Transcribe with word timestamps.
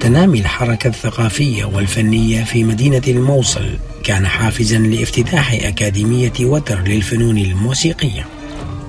تنامي 0.00 0.40
الحركة 0.40 0.88
الثقافية 0.88 1.64
والفنية 1.64 2.44
في 2.44 2.64
مدينة 2.64 3.02
الموصل 3.08 3.78
كان 4.04 4.26
حافزا 4.26 4.78
لافتتاح 4.78 5.52
أكاديمية 5.52 6.32
وتر 6.40 6.80
للفنون 6.82 7.38
الموسيقية. 7.38 8.26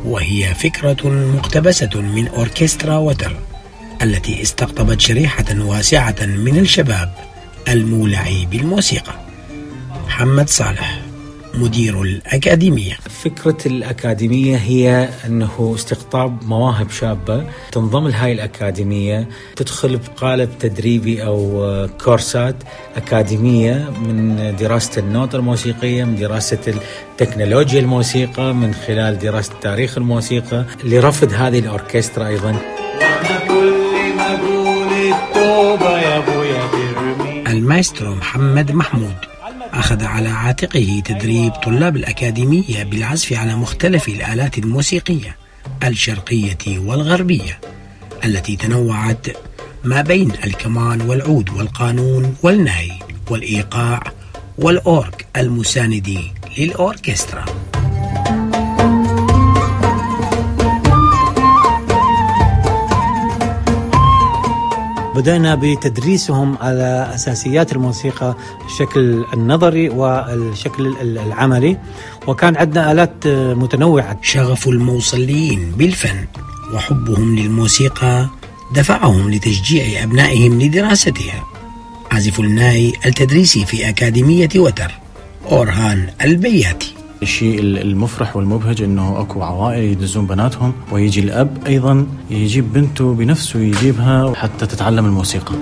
وهي 0.05 0.53
فكرة 0.53 1.09
مقتبسة 1.09 2.01
من 2.01 2.27
أوركسترا 2.27 2.97
وتر 2.97 3.35
التي 4.01 4.41
استقطبت 4.41 5.01
شريحة 5.01 5.45
واسعة 5.59 6.15
من 6.21 6.57
الشباب 6.57 7.13
المولع 7.67 8.43
بالموسيقى. 8.51 9.13
محمد 10.07 10.49
صالح. 10.49 11.00
مدير 11.53 12.01
الأكاديمية. 12.01 12.93
فكرة 13.23 13.57
الأكاديمية 13.65 14.57
هي 14.57 15.09
أنه 15.25 15.71
استقطاب 15.75 16.43
مواهب 16.43 16.89
شابة 16.89 17.45
تنضم 17.71 18.07
لهاي 18.07 18.31
الأكاديمية 18.31 19.27
تدخل 19.55 19.97
بقالب 19.97 20.49
تدريبي 20.59 21.23
أو 21.23 21.87
كورسات 22.03 22.55
أكاديمية 22.95 23.89
من 24.05 24.55
دراسة 24.59 24.99
النوتة 24.99 25.35
الموسيقية 25.35 26.03
من 26.03 26.15
دراسة 26.15 26.73
تكنولوجيا 27.17 27.79
الموسيقى 27.79 28.53
من 28.53 28.73
خلال 28.73 29.19
دراسة 29.19 29.53
تاريخ 29.61 29.97
الموسيقى 29.97 30.65
لرفض 30.83 31.33
هذه 31.33 31.59
الأوركسترا 31.59 32.27
أيضا. 32.27 32.55
المايسترو 37.47 38.15
محمد 38.15 38.71
محمود. 38.71 39.30
أخذ 39.81 40.03
على 40.03 40.29
عاتقه 40.29 41.01
تدريب 41.05 41.51
طلاب 41.51 41.95
الأكاديمية 41.95 42.83
بالعزف 42.83 43.33
على 43.33 43.55
مختلف 43.55 44.07
الآلات 44.07 44.57
الموسيقية 44.57 45.35
الشرقية 45.83 46.79
والغربية 46.79 47.59
التي 48.25 48.55
تنوعت 48.55 49.27
ما 49.83 50.01
بين 50.01 50.31
الكمان 50.43 51.01
والعود 51.01 51.49
والقانون 51.49 52.35
والناي 52.43 52.91
والإيقاع 53.29 54.03
والأورك 54.57 55.25
المساند 55.37 56.19
للأوركسترا. 56.57 57.45
بدأنا 65.15 65.55
بتدريسهم 65.55 66.57
على 66.57 67.11
أساسيات 67.15 67.71
الموسيقى 67.71 68.35
الشكل 68.65 69.25
النظري 69.33 69.89
والشكل 69.89 70.95
العملي. 71.01 71.77
وكان 72.27 72.57
عندنا 72.57 72.91
آلات 72.91 73.27
متنوعة. 73.27 74.17
شغف 74.21 74.67
الموصليين 74.67 75.71
بالفن 75.77 76.25
وحبهم 76.73 77.35
للموسيقى 77.35 78.27
دفعهم 78.73 79.31
لتشجيع 79.31 80.03
أبنائهم 80.03 80.61
لدراستها. 80.61 81.43
عازف 82.11 82.39
الناي 82.39 82.93
التدريسي 83.05 83.65
في 83.65 83.89
أكاديمية 83.89 84.49
وتر 84.55 84.91
أورهان 85.51 86.09
البياتي. 86.21 86.93
الشيء 87.21 87.59
المفرح 87.59 88.35
والمبهج 88.35 88.81
إنه 88.81 89.21
أكو 89.21 89.41
عوائل 89.43 89.83
يدزون 89.83 90.27
بناتهم 90.27 90.73
ويجي 90.91 91.19
الأب 91.19 91.57
أيضا 91.67 92.07
يجيب 92.29 92.73
بنته 92.73 93.13
بنفسه 93.13 93.59
يجيبها 93.59 94.33
حتى 94.35 94.65
تتعلم 94.65 95.05
الموسيقى. 95.05 95.55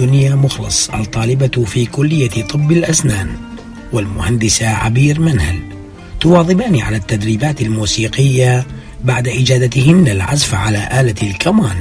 دنيا 0.00 0.34
مخلص 0.34 0.90
الطالبة 0.90 1.64
في 1.64 1.86
كلية 1.86 2.42
طب 2.44 2.72
الأسنان 2.72 3.28
والمهندسة 3.92 4.66
عبير 4.68 5.20
منهل 5.20 5.58
تواظبان 6.20 6.80
على 6.80 6.96
التدريبات 6.96 7.62
الموسيقية 7.62 8.66
بعد 9.04 9.28
إجادتهن 9.28 10.08
العزف 10.08 10.54
على 10.54 10.88
آلة 11.00 11.14
الكمان 11.22 11.76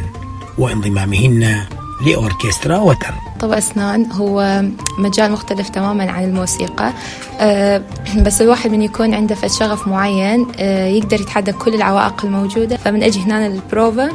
وانضمامهن 0.57 1.59
لأوركسترا 2.05 2.77
وتر 2.77 3.13
طب 3.39 3.51
أسنان 3.51 4.11
هو 4.11 4.63
مجال 4.97 5.31
مختلف 5.31 5.69
تماما 5.69 6.11
عن 6.11 6.23
الموسيقى. 6.23 6.93
أه 7.39 7.83
بس 8.25 8.41
الواحد 8.41 8.71
من 8.71 8.81
يكون 8.81 9.13
عنده 9.13 9.35
شغف 9.59 9.87
معين 9.87 10.47
أه 10.59 10.87
يقدر 10.87 11.21
يتحدى 11.21 11.51
كل 11.51 11.73
العوائق 11.73 12.25
الموجودة. 12.25 12.77
فمن 12.77 13.03
أجي 13.03 13.19
هنا 13.19 13.49
للبروفا 13.49 14.11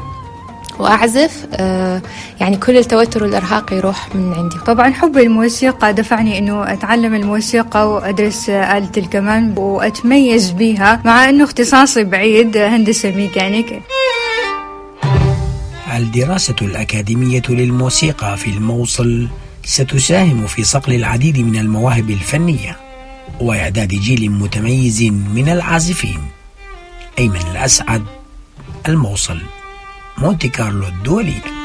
وأعزف 0.79 1.47
آه 1.55 2.03
يعني 2.41 2.57
كل 2.57 2.77
التوتر 2.77 3.23
والإرهاق 3.23 3.73
يروح 3.73 4.15
من 4.15 4.33
عندي. 4.33 4.57
طبعا 4.67 4.93
حبي 4.93 5.23
الموسيقى 5.23 5.93
دفعني 5.95 6.39
أنه 6.39 6.73
أتعلم 6.73 7.15
الموسيقى 7.15 7.91
وأدرس 7.91 8.51
آلة 8.51 8.93
الكمان 8.97 9.55
وأتميز 9.59 10.51
بها 10.51 11.03
مع 11.05 11.29
أنه 11.29 11.45
اختصاصي 11.45 12.05
بعيد 12.05 12.57
هندسة 12.57 13.11
ميكانيك. 13.11 13.83
الدراسة 15.97 16.57
الأكاديمية 16.63 17.43
للموسيقى 17.49 18.37
في 18.37 18.51
الموصل 18.51 19.29
ستساهم 19.65 20.47
في 20.47 20.65
صقل 20.65 20.93
العديد 20.95 21.39
من 21.39 21.57
المواهب 21.57 22.11
الفنية 22.11 22.77
وإعداد 23.41 23.89
جيل 23.89 24.31
متميز 24.31 25.03
من 25.35 25.49
العازفين. 25.49 26.21
أيمن 27.19 27.41
الأسعد 27.53 28.03
الموصل. 28.89 29.39
Monte 30.19 30.49
Carlo 30.49 30.91
2 31.03 31.23
litri. 31.23 31.56